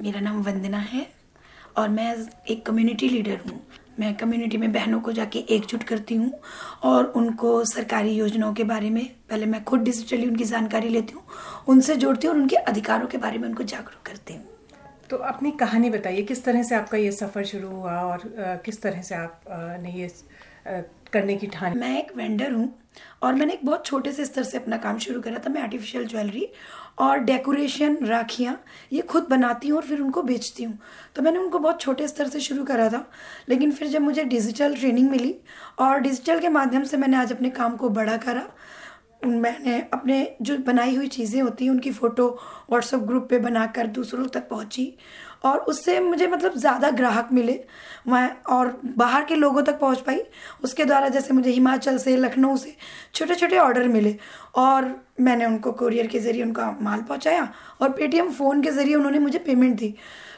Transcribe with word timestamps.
मेरा 0.00 0.20
नाम 0.20 0.42
वंदना 0.42 0.78
है 0.78 1.06
और 1.76 1.88
मैं 1.88 2.14
एक 2.50 2.64
कम्युनिटी 2.66 3.08
लीडर 3.08 3.40
हूँ। 3.46 3.60
मैं 4.00 4.14
कम्युनिटी 4.16 4.56
में 4.56 4.70
बहनों 4.72 5.00
को 5.00 5.12
जाके 5.12 5.38
एकजुट 5.48 5.82
करती 5.82 6.14
हूँ 6.14 6.30
और 6.82 7.04
उनको 7.16 7.64
सरकारी 7.64 8.12
योजनाओं 8.14 8.54
के 8.54 8.64
बारे 8.64 8.90
में 8.90 9.04
पहले 9.30 9.46
मैं 9.46 9.62
खुद 9.64 9.80
डिजिटली 9.80 10.26
उनकी 10.26 10.44
जानकारी 10.44 10.88
लेती 10.88 11.14
हूँ, 11.14 11.22
उनसे 11.68 11.96
जोड़ती 11.96 12.26
हूँ 12.26 12.34
और 12.34 12.40
उनके 12.40 12.56
अधिकारों 12.56 13.06
के 13.06 13.18
बारे 13.18 13.38
में 13.38 13.48
उनको 13.48 13.62
जागरूक 13.64 14.06
करती 14.06 14.34
हूँ। 14.34 14.44
तो 15.10 15.16
अपनी 15.16 15.50
कहानी 15.50 15.90
बताइए, 15.90 16.22
किस 16.22 16.44
तरह 16.44 16.62
से 16.62 16.74
आपका 16.74 16.98
ये 16.98 17.12
सफ़र 17.12 17.44
शुरू 17.44 17.68
हुआ 17.68 18.00
और 18.02 18.22
किस 18.64 18.82
तरह 18.82 19.02
से 19.02 19.14
आप 19.14 19.40
ने 19.82 19.92
ये 19.92 20.08
करने 21.12 21.36
की 21.36 21.46
ठान 21.46 21.78
मैं 21.78 21.98
एक 21.98 22.16
वेंडर 22.16 22.52
हूँ 22.52 22.72
और 23.22 23.34
मैंने 23.34 23.52
एक 23.52 23.64
बहुत 23.64 23.84
छोटे 23.86 24.12
से 24.12 24.24
स्तर 24.24 24.42
से 24.42 24.58
अपना 24.58 24.76
काम 24.76 24.98
शुरू 24.98 25.20
करा 25.22 25.38
था। 25.38 25.50
मैं 25.50 25.62
आर्टिफिशियल 25.62 26.06
ज्वेलरी 26.06 26.48
और 26.98 27.18
डेकोरेशन 27.20 27.96
राखियाँ, 28.06 28.58
ये 28.92 29.02
खुद 29.02 29.26
बनाती 29.30 29.68
हूँ 29.68 29.76
और 29.78 29.84
फिर 29.84 30.00
उनको 30.00 30.22
बेचती 30.22 30.62
हूँ। 30.62 30.78
तो 31.16 31.22
मैंने 31.22 31.38
उनको 31.38 31.58
बहुत 31.58 31.80
छोटे 31.80 32.08
स्तर 32.08 32.28
से 32.28 32.40
शुरू 32.40 32.64
करा 32.64 32.88
था, 32.88 33.04
लेकिन 33.48 33.72
फिर 33.72 33.88
जब 33.88 34.02
मुझे 34.02 34.24
डिजिटल 34.24 34.74
ट्रेनिंग 34.74 35.10
मिली 35.10 35.34
और 35.78 36.00
डिजिटल 36.00 36.40
के 36.40 36.48
माध्यम 36.50 36.84
से 36.84 36.96
मैंने 36.96 37.16
आज 37.16 37.32
अपने 37.32 37.50
काम 37.50 37.76
को 37.76 37.88
बड़ा 37.90 38.16
करा, 38.18 38.46
मैंने 39.26 39.78
अपने 39.92 40.36
जो 40.42 40.56
बनाई 40.58 40.94
हुई 40.96 41.06
चीज़ें 41.08 41.40
होती 41.42 41.64
हैं, 41.64 41.70
उनकी 41.70 41.90
फ़ोटो 41.92 42.28
व्हाट्सएप 42.70 43.00
ग्रुप 43.00 43.26
पे 43.30 43.38
बनाकर 43.38 43.86
दूसरों 43.88 44.26
तक 44.28 44.48
पहुँची 44.48 44.94
और 45.44 45.58
उससे 45.60 45.98
मुझे 46.00 46.26
मतलब 46.26 46.56
ज़्यादा 46.56 46.90
ग्राहक 46.90 47.28
मिले। 47.32 47.58
मैं 48.08 48.30
और 48.50 48.80
बाहर 48.96 49.24
के 49.24 49.34
लोगों 49.34 49.62
तक 49.62 49.78
पहुँच 49.80 50.00
पाई। 50.00 50.20
उसके 50.64 50.84
द्वारा 50.84 51.08
जैसे 51.08 51.34
मुझे 51.34 51.50
हिमाचल 51.50 51.98
से, 51.98 52.16
लखनऊ 52.16 52.56
से 52.56 52.74
छोटे 53.14 53.34
छोटे 53.34 53.58
ऑर्डर 53.58 53.88
मिले 53.88 54.14
और 54.56 54.94
मैंने 55.20 55.46
उनको 55.46 55.72
कुरियर 55.72 56.06
के 56.06 56.18
ज़रिए 56.18 56.42
उनका 56.42 56.70
माल 56.82 57.00
पहुँचाया 57.00 57.48
और 57.80 57.90
पेटीएम 57.90 58.30
फ़ोन 58.30 58.62
के 58.62 58.70
ज़रिए 58.70 58.94
उन्होंने 58.94 59.18
मुझे 59.18 59.38
पेमेंट 59.38 59.78
दी। 59.78 59.94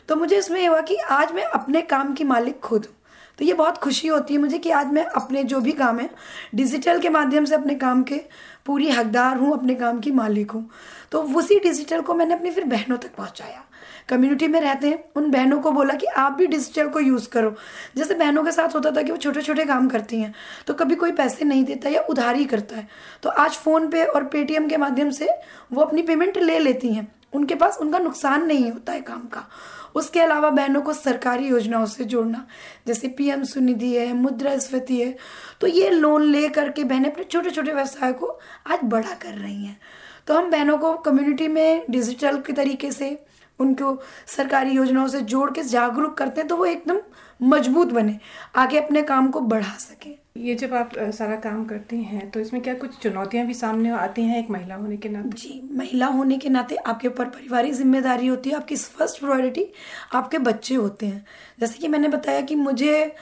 तो 0.09 0.16
मुझे 0.16 0.38
इसमें 0.38 0.60
यह 0.60 0.70
हुआ 0.70 0.80
कि 0.80 0.96
आज 1.10 1.32
मैं 1.32 1.45
अपने 1.45 1.82
काम 1.82 2.14
की 2.14 2.24
मालिक 2.24 2.60
खुद 2.60 2.87
हूँ। 2.87 2.95
तो 3.40 3.44
ये 3.46 3.52
बहुत 3.54 3.76
खुशी 3.78 4.09
होती 4.09 4.34
है 4.34 4.40
मुझे 4.40 4.59
कि 4.59 4.70
आज 4.70 4.87
मैं 4.87 5.04
अपने 5.16 5.42
जो 5.45 5.60
भी 5.60 5.73
काम 5.73 5.98
है 6.01 6.09
डिजिटल 6.54 6.98
के 7.01 7.09
माध्यम 7.09 7.45
से 7.45 7.54
अपने 7.54 7.74
काम 7.74 8.02
के 8.02 8.20
पूरी 8.66 8.88
हकदार 8.90 9.37
हूँ, 9.37 9.52
अपने 9.52 9.74
काम 9.74 10.01
की 10.01 10.10
मालिक 10.10 10.51
हूँ। 10.51 10.68
तो 11.12 11.23
उसी 11.37 11.59
डिजिटल 11.60 12.00
को 12.00 12.15
मैंने 12.15 12.34
अपनी 12.34 12.50
फिर 12.50 12.65
बहनों 12.65 12.96
तक 12.96 13.15
पहुँचाया। 13.16 13.62
कम्युनिटी 14.09 14.48
में 14.48 14.60
रहते 14.60 14.88
हैं, 14.88 15.02
उन 15.16 15.30
बहनों 15.30 15.60
को 15.60 15.70
बोला 15.73 15.95
कि 15.95 16.06
आप 16.06 16.32
भी 16.32 16.46
डिजिटल 16.46 16.88
को 16.88 17.00
यूज़ 17.00 17.28
करो। 17.28 17.54
जैसे 17.96 18.15
बहनों 18.15 18.45
के 18.45 18.52
साथ 18.52 18.74
होता 18.74 18.90
था 18.90 19.02
कि 19.02 19.10
वो 19.10 19.16
छोटे 19.16 19.43
छोटे 19.43 19.65
काम 19.65 19.88
करती 19.88 20.20
हैं 20.20 20.34
तो 20.66 20.74
कभी 20.74 20.95
कोई 20.95 21.12
पैसे 21.12 21.45
नहीं 21.45 21.65
देता 21.65 21.88
या 21.88 22.00
उधारी 22.10 22.45
करता 22.45 22.76
है। 22.76 22.87
तो 23.22 23.30
आज 23.30 23.56
फ़ोन 23.56 23.88
पे 23.90 24.04
और 24.04 24.24
पेटीएम 24.26 24.68
के 24.68 24.76
माध्यम 24.76 25.10
से 25.10 25.28
वो 25.72 25.82
अपनी 25.82 26.02
पेमेंट 26.02 26.38
ले 26.38 26.59
लेती 26.59 26.93
हैं। 26.95 27.10
उनके 27.32 27.54
पास 27.54 27.76
उनका 27.80 27.98
नुकसान 27.98 28.46
नहीं 28.46 28.70
होता 28.70 28.93
है 28.93 29.00
काम 29.00 29.26
का। 29.26 29.46
उसके 29.95 30.21
अलावा 30.21 30.51
बहनों 30.51 30.83
को 30.83 30.93
सरकारी 30.93 31.49
योजनाओं 31.49 31.87
से 31.87 32.05
जोड़ना, 32.05 32.46
जैसे 32.87 33.09
पीएम 33.09 33.45
सुनिधि 33.45 33.95
है, 33.95 34.13
मुद्रा 34.13 34.57
स्फीति 34.59 35.01
है 35.01 35.16
तो 35.60 35.66
ये 35.66 35.91
लोन 35.91 36.24
ले 36.24 36.49
करके 36.49 36.85
बहनें 36.85 37.10
अपने 37.10 37.24
छोटे 37.24 37.51
छोटे 37.51 37.73
व्यवसाय 37.73 38.13
को 38.13 38.38
आज 38.66 38.85
बड़ा 38.85 39.15
कर 39.15 39.35
रही 39.35 39.65
हैं। 39.65 39.79
तो 40.27 40.35
हम 40.35 40.51
बहनों 40.51 40.79
को 40.79 40.93
कम्युनिटी 40.99 41.49
में 41.49 41.85
डिजिटल 41.91 42.41
के 42.41 42.52
तरीके 42.52 42.91
से, 42.93 43.18
उनको 43.61 43.99
सरकारी 44.29 44.71
योजनाओं 44.71 45.09
से 45.09 45.21
जोड़ 45.23 45.51
के 45.51 45.63
जागरूक 45.65 46.16
करते 46.18 46.41
हैं 46.41 46.49
तो 46.49 46.57
वो 46.57 46.65
एकदम 46.66 46.99
मज़बूत 47.43 47.88
बने, 47.88 48.18
आगे 48.57 48.79
अपने 48.79 49.02
काम 49.02 49.29
को 49.30 49.41
बढ़ा 49.43 49.77
सकें। 49.79 50.15
ये 50.36 50.54
जब 50.54 50.74
आप 50.74 50.90
सारा 51.14 51.36
काम 51.36 51.64
करते 51.64 51.96
हैं 51.96 52.28
तो 52.30 52.40
इसमें 52.40 52.60
क्या 52.62 52.74
कुछ 52.74 52.96
चुनौतियाँ 52.98 53.46
भी 53.46 53.54
सामने 53.54 53.90
आती 53.90 54.23
हैं 54.23 54.38
एक 54.38 54.50
महिला 54.50 54.74
होने 54.74 54.96
के 54.96 55.09
नाते? 55.09 55.28
जी, 55.30 55.60
महिला 55.76 56.06
होने 56.09 56.38
के 56.38 56.48
नाते 56.48 56.76
आपके 56.76 57.09
ऊपर 57.09 57.24
पारिवारिक 57.26 57.72
ज़िम्मेदारी 57.74 58.26
होती 58.26 58.50
है, 58.50 58.56
आपकी 58.56 58.76
फ़र्स्ट 58.76 59.20
प्रायोरिटी 59.20 59.66
आपके 60.14 60.38
बच्चे 60.40 60.74
होते 60.74 61.06
हैं। 61.06 61.24
जैसे 61.60 61.78
कि 61.78 61.88
मैंने 61.88 62.09
बताया 62.09 62.40
कि 62.40 62.54
मुझे 62.56 63.14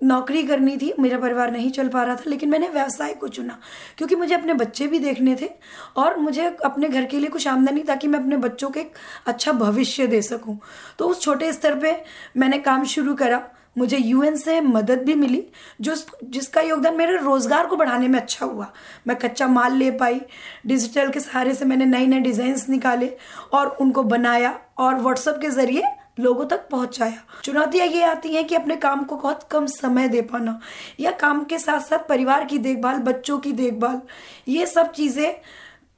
नौकरी 0.00 0.42
करनी 0.46 0.76
थी, 0.76 0.92
मेरा 0.98 1.18
परिवार 1.18 1.50
नहीं 1.52 1.70
चल 1.70 1.88
पा 1.88 2.02
रहा 2.02 2.14
था, 2.16 2.24
लेकिन 2.26 2.50
मैंने 2.50 2.68
व्यवसाय 2.68 3.14
को 3.14 3.28
चुना, 3.28 3.58
क्योंकि 3.98 4.14
मुझे 4.16 4.34
अपने 4.34 4.54
बच्चे 4.54 4.86
भी 4.86 4.98
देखने 4.98 5.36
थे 5.40 5.48
और 5.96 6.18
मुझे 6.18 6.46
अपने 6.64 6.88
घर 6.88 7.04
के 7.04 7.18
लिए 7.18 7.30
कुछ 7.30 7.48
आमदनी 7.48 7.82
ताकि 7.84 8.08
मैं 8.08 8.18
अपने 8.20 8.36
बच्चों 8.38 8.70
के 8.70 8.80
एक 8.80 8.92
अच्छा 9.26 9.52
भविष्य 9.54 10.06
दे 10.06 10.22
सकूँ। 10.24 10.58
तो 10.98 11.08
उस 11.08 11.22
छोटे 11.22 11.52
स्तर 11.52 11.78
पे 11.80 11.96
मैंने 12.36 12.58
काम 12.60 12.84
शुरू 12.86 13.14
करा 13.14 13.42
मुझे 13.76 13.96
यूएन 13.96 14.36
से 14.36 14.60
मदद 14.60 15.02
भी 15.04 15.14
मिली, 15.14 15.42
जो 15.80 15.94
जिसका 16.24 16.60
योगदान 16.60 16.96
मेरे 16.96 17.16
रोज़गार 17.16 17.66
को 17.66 17.76
बढ़ाने 17.76 18.08
में 18.08 18.18
अच्छा 18.20 18.46
हुआ। 18.46 18.72
मैं 19.06 19.16
कच्चा 19.18 19.46
माल 19.48 19.76
ले 19.76 19.90
पाई, 19.92 20.20
डिजिटल 20.66 21.10
के 21.10 21.20
सहारे 21.20 21.54
से 21.54 21.64
मैंने 21.64 21.86
नए 21.86 22.06
नए 22.06 22.20
डिज़ाइंस 22.20 22.68
निकाले 22.68 23.10
और 23.52 23.76
उनको 23.80 24.02
बनाया 24.04 24.58
और 24.78 24.94
व्हाट्सएप 24.96 25.38
के 25.40 25.50
ज़रिए 25.50 25.82
लोगों 26.20 26.44
तक 26.44 26.66
पहुँचाया। 26.70 27.22
चुनौतियाँ 27.44 27.86
ये 27.86 28.02
आती 28.04 28.34
हैं 28.34 28.44
कि 28.46 28.54
अपने 28.54 28.76
काम 28.76 29.04
को 29.04 29.16
बहुत 29.16 29.46
कम 29.50 29.66
समय 29.66 30.08
दे 30.08 30.20
पाना 30.22 30.58
या 31.00 31.10
काम 31.20 31.42
के 31.44 31.58
साथ 31.58 31.80
साथ 31.80 32.08
परिवार 32.08 32.44
की 32.44 32.58
देखभाल, 32.58 32.98
बच्चों 32.98 33.38
की 33.38 33.52
देखभाल, 33.52 34.00
ये 34.48 34.66
सब 34.66 34.92
चीज़ें 34.92 35.34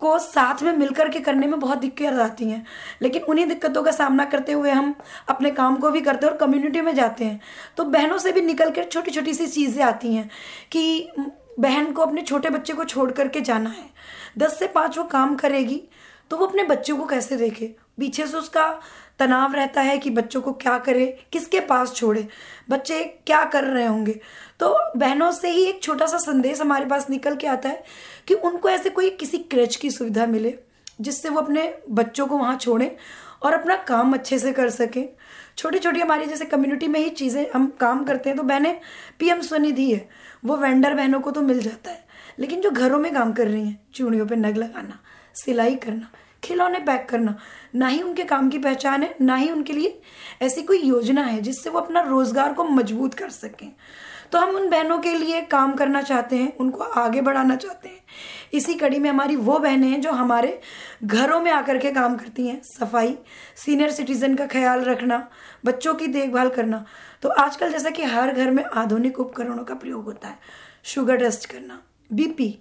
को 0.03 0.19
साथ 0.19 0.63
में 0.63 0.73
मिलकर 0.73 1.09
के 1.09 1.21
करने 1.21 1.47
में 1.47 1.59
बहुत 1.61 1.79
दिक्कत 1.79 2.19
आती 2.21 2.51
हैं। 2.51 2.65
लेकिन 3.03 3.23
उन्हीं 3.23 3.47
दिक्कतों 3.47 3.83
का 3.83 3.91
सामना 3.93 4.25
करते 4.25 4.53
हुए 4.53 4.71
हम 4.71 4.95
अपने 5.29 5.51
काम 5.51 5.77
को 5.77 5.91
भी 5.91 6.01
करते 6.01 6.27
हैं 6.27 6.33
और 6.33 6.39
कम्युनिटी 6.39 6.81
में 6.81 6.95
जाते 6.95 7.25
हैं। 7.25 7.41
तो 7.77 7.85
बहनों 7.87 8.19
से 8.19 8.33
भी 8.33 8.41
निकल 8.41 8.71
कर 8.71 8.85
छोटी 8.85 9.11
छोटी 9.11 9.35
सी 9.35 9.47
चीज़ें 9.47 9.85
आती 9.85 10.15
हैं 10.15 10.29
कि 10.73 11.09
बहन 11.61 11.93
को 11.93 12.03
अपने 12.03 12.23
छोटे 12.23 12.51
बच्चे 12.51 12.73
को 12.73 12.85
छोड़ 12.85 13.11
करके 13.11 13.41
जाना 13.41 13.71
है। 13.71 13.91
दस 14.39 14.59
से 14.59 14.67
पाँच 14.67 14.99
वो 14.99 15.05
काम 15.05 15.35
करेगी 15.37 15.83
तो 16.33 16.37
वो 16.37 16.47
अपने 16.47 16.63
बच्चों 16.65 16.97
को 16.97 17.05
कैसे 17.07 17.37
देखे? 17.37 17.67
पीछे 17.99 18.27
से 18.27 18.37
उसका 18.37 18.69
तनाव 19.19 19.55
रहता 19.55 19.81
है 19.81 19.97
कि 19.99 20.11
बच्चों 20.11 20.41
को 20.43 20.53
क्या 20.53 20.77
करे, 20.79 21.07
किसके 21.33 21.61
पास 21.61 21.93
छोड़े? 21.95 22.27
बच्चे 22.71 23.03
क्या 23.27 23.45
कर 23.45 23.65
रहे 23.65 23.87
होंगे? 23.87 24.13
तो 24.61 24.79
बहनों 24.97 25.31
से 25.33 25.51
ही 25.51 25.65
एक 25.65 25.83
छोटा 25.83 26.07
सा 26.07 26.19
संदेश 26.19 26.61
हमारे 26.61 26.87
पास 26.87 27.09
निकल 27.11 27.37
के 27.37 27.47
आता 27.47 27.69
है 27.69 27.83
कि 28.29 28.35
उनको 28.35 28.69
ऐसे 28.69 28.91
कोई 28.91 29.11
किसी 29.11 29.39
क्रच 29.39 29.77
की 29.77 29.91
सुविधा 29.91 30.27
मिले, 30.27 30.55
जिससे 31.01 31.29
वो 31.29 31.41
अपने 31.41 31.75
बच्चों 31.91 32.27
को 32.27 32.39
वहाँ 32.39 32.57
छोड़ें 32.57 32.91
और 33.43 33.53
अपना 33.53 33.77
काम 33.85 34.15
अच्छे 34.15 34.39
से 34.39 34.53
कर 34.53 34.71
सकें। 34.71 35.09
छोटी 35.59 35.79
छोटी 35.79 36.01
हमारी 36.01 36.27
जैसे 36.27 36.45
कम्युनिटी 36.47 36.89
में 36.89 37.01
ही 37.01 37.11
चीज़ें 37.13 37.47
हम 37.55 37.73
काम 37.81 38.05
करते 38.05 38.31
हैं 38.31 38.37
तो 38.37 38.43
बहनें 38.45 38.81
पीएम 39.19 39.41
स्वनिधि 39.43 39.93
है, 39.93 40.09
वो 40.45 40.57
वेंडर 40.57 40.95
बहनों 40.95 41.21
को 41.21 41.31
तो 41.31 41.43
मिल 41.43 41.61
जाता 41.61 41.91
है, 41.91 42.05
लेकिन 42.39 42.61
जो 42.61 42.71
घरों 42.71 42.99
में 42.99 43.13
काम 43.15 43.33
कर 43.33 43.49
रही 43.49 43.67
हैं, 43.67 43.81
चूड़ियों 43.95 44.27
पे 44.27 44.37
नग 44.37 44.57
लगाना 44.57 44.99
सिलाई 45.35 45.75
करना, 45.77 46.11
खिलौने 46.45 46.79
पैक 46.79 47.09
करना, 47.09 47.37
ना 47.75 47.87
ही 47.87 48.01
उनके 48.03 48.25
काम 48.25 48.49
की 48.51 48.59
पहचान 48.59 49.03
है, 49.03 49.15
ना 49.21 49.37
ही 49.37 49.51
उनके 49.51 49.73
लिए 49.73 50.01
ऐसी 50.43 50.63
कोई 50.63 50.79
योजना 50.79 51.23
है 51.23 51.41
जिससे 51.41 51.71
वो 51.71 51.81
अपना 51.81 52.01
रोज़गार 52.01 52.53
को 52.53 52.65
मज़बूत 52.65 53.15
कर 53.15 53.29
सकें। 53.31 53.71
तो 54.33 54.39
हम 54.39 54.55
उन 54.57 54.69
बहनों 54.71 54.99
के 54.99 55.15
लिए 55.15 55.41
काम 55.43 55.75
करना 55.75 56.01
चाहते 56.03 56.37
हैं, 56.37 56.57
उनको 56.57 56.85
आगे 56.85 57.21
बढ़ाना 57.21 57.57
चाहते 57.57 57.89
हैं। 57.89 58.01
इसी 58.53 58.75
कड़ी 58.75 58.99
में 58.99 59.09
हमारी 59.11 59.37
वो 59.39 59.59
बहनें 59.59 59.89
हैं 59.89 60.01
जो 60.01 60.13
हमारे 60.13 60.61
घरों 61.05 61.41
में 61.41 61.51
आकर 61.51 61.79
के 61.79 61.91
काम 61.91 62.17
करती 62.17 62.47
हैं, 62.47 62.61
सफ़ाई, 62.65 63.17
सीनियर 63.57 63.91
सिटीजन 63.91 64.35
का 64.35 64.47
ख्याल 64.47 64.85
रखना, 64.85 65.27
बच्चों 65.65 65.95
की 65.95 66.07
देखभाल 66.09 66.49
करना। 66.49 66.85
तो 67.23 67.29
आजकल 67.29 67.73
जैसा 67.73 67.91
कि 67.91 68.05
हर 68.05 68.33
घर 68.33 68.51
में 68.51 68.65
आधुनिक 68.65 69.21
उपकरणों 69.21 69.65
का 69.65 69.75
प्रयोग 69.75 70.05
होता 70.05 70.29
है, 70.29 70.39
शुगर 70.85 71.17
टेस्ट 71.17 71.47
करना, 71.47 71.81
बीपी 72.11 72.59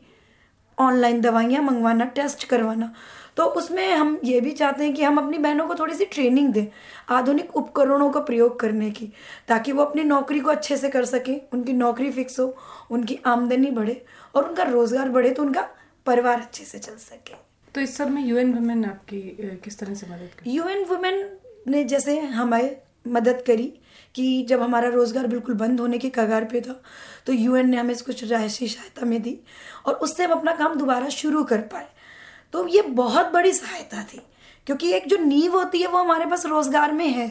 ऑनलाइन 0.81 1.22
दवाइयाँ 1.22 1.64
मंगवाना 1.64 2.06
टेस्ट 2.16 2.44
करवाना। 2.46 2.94
तो 3.38 3.44
उसमें 3.58 3.94
हम 3.94 4.19
ये 4.24 4.40
भी 4.42 4.52
चाहते 4.52 4.84
हैं 4.84 4.94
कि 4.94 5.03
हम 5.03 5.18
अपनी 5.18 5.38
बहनों 5.38 5.66
को 5.68 5.75
थोड़ी 5.75 5.94
सी 5.96 6.06
ट्रेनिंग 6.06 6.52
दें 6.53 6.66
आधुनिक 7.09 7.56
उपकरणों 7.58 8.09
का 8.12 8.19
प्रयोग 8.22 8.59
करने 8.59 8.90
की 8.92 9.12
ताकि 9.47 9.72
वो 9.72 9.84
अपनी 9.84 10.03
नौकरी 10.03 10.40
को 10.40 10.50
अच्छे 10.52 10.78
से 10.78 10.90
कर 10.90 11.06
सकें 11.06 11.40
उनकी 11.53 11.74
नौकरी 11.75 12.12
फिक्स 12.12 12.40
हो 12.40 12.53
उनकी 12.92 13.19
आमदनी 13.28 13.72
बढ़े 13.72 14.02
और 14.36 14.47
उनका 14.50 14.64
रोज़गार 14.64 15.09
बढ़े 15.09 15.30
तो 15.30 15.44
उनका 15.44 15.68
परिवार 16.06 16.40
अच्छे 16.40 16.66
से 16.66 16.80
चल 16.80 16.96
सके। 17.00 17.34
तो 17.75 17.81
इस 17.81 17.96
सब 17.98 18.09
में 18.09 18.24
यूएन 18.25 18.53
वुमेन 18.53 18.86
आपकी 18.86 19.22
किस 19.63 19.80
तरह 19.80 19.94
से 19.94 20.08
मदद 20.08 20.30
करी 20.40 20.52
यूएन 20.52 20.86
वुमेन 20.86 21.25
ने 21.68 21.84
जैसे 21.86 22.19
हमें 22.19 22.75
मदद 23.06 23.44
करी 23.48 23.74
कि 24.15 24.45
जब 24.50 24.62
हमारा 24.62 24.89
रोज़गार 24.89 25.27
बिल्कुल 25.27 25.56
बंद 25.56 25.80
होने 25.80 25.98
के 25.98 26.09
कगार 26.12 26.45
पे 26.45 26.62
था 26.62 26.81
तो 27.25 27.33
यूएन 27.33 27.69
ने 27.69 27.77
हमें 27.77 27.95
कुछ 27.98 28.24
राशि 28.24 28.68
सहायता 28.68 29.06
में 29.06 29.21
दी 29.21 29.38
और 29.86 29.94
उससे 29.95 30.24
हम 30.24 30.31
अपना 30.31 30.51
काम 30.56 30.75
दोबारा 30.75 31.09
शुरू 31.12 31.44
कर 31.44 31.62
पाए। 31.68 31.88
तो 32.53 32.68
ये 32.68 32.81
बहुत 32.81 33.31
बड़ी 33.33 33.51
सहायता 33.53 34.03
थी, 34.03 34.21
क्योंकि 34.68 34.92
एक 34.94 35.07
जो 35.07 35.18
नींव 35.18 35.56
होती 35.56 35.81
है 35.81 35.88
वो 35.88 35.98
हमारे 36.00 36.25
पास 36.25 36.45
रोज़गार 36.45 36.92
में 36.94 37.07
है 37.07 37.27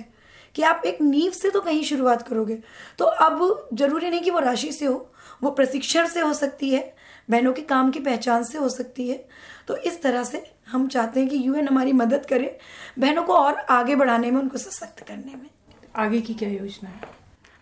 कि 0.55 0.63
आप 0.63 0.83
एक 0.87 1.01
नींव 1.03 1.33
से 1.33 1.51
तो 1.51 1.61
कहीं 1.61 1.83
शुरुआत 1.85 2.23
करोगे। 2.29 2.59
तो 2.99 3.05
अब 3.05 3.69
ज़रूरी 3.75 4.11
नहीं 4.11 4.21
कि 4.21 4.31
वो 4.31 4.39
राशि 4.41 4.73
से 4.73 4.87
हो, 4.87 5.13
वो 5.43 5.51
प्रशिक्षण 5.51 6.07
से 6.07 6.21
हो 6.21 6.33
सकती 6.35 6.71
है, 6.71 6.83
बहनों 7.29 7.53
के 7.53 7.63
काम 7.65 7.91
की 7.91 8.01
पहचान 8.01 8.45
से 8.45 8.59
हो 8.59 8.69
सकती 8.69 9.09
है। 9.09 9.25
तो 9.69 9.77
इस 9.79 10.03
तरह 10.03 10.25
से 10.25 10.43
हम 10.69 10.89
चाहते 10.89 11.21
हैं 11.21 11.29
कि 11.29 11.47
यूएन 11.47 11.69
हमारी 11.69 11.93
मदद 11.95 12.27
करे, 12.27 12.59
बहनों 12.99 13.23
को 13.23 13.35
और 13.35 13.59
आगे 13.71 13.97
बढ़ाने 13.97 14.31
में, 14.31 14.41
उनको 14.41 14.59
सशक्त 14.59 15.07
करने 15.09 15.35
में। 15.35 15.49
आगे 15.97 16.21
की 16.21 16.35
क्या 16.35 16.49
योजना 16.49 16.89
है? 16.89 17.01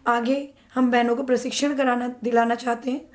आगे 0.06 0.54
हम 0.74 0.90
बहनों 0.90 1.16
को 1.16 1.22
प्रशिक्षण 1.22 1.76
कराना, 1.76 2.08
दिलाना 2.08 2.54
चाहते 2.54 2.90
हैं। 2.90 3.10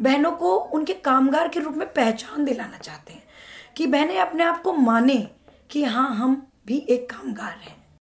बहनों 0.00 0.32
को 0.32 0.56
उनके 0.56 0.94
कामगार 0.94 1.48
के 1.48 1.60
रूप 1.60 1.74
में 1.74 1.92
पहचान 1.92 2.44
दिलाना 2.44 2.78
चाहते 2.78 3.12
हैं 3.12 3.22
कि 3.76 3.86
बहनें 3.86 4.18
अपने 4.18 4.44
आप 4.44 4.62
को 4.62 4.72
माने 4.72 5.30
कि 5.70 5.84
हाँ 5.84 6.14
हम 6.14 6.46
भी 6.66 6.78
एक 6.78 7.10
कामगार 7.10 7.58
हैं। 7.62 7.77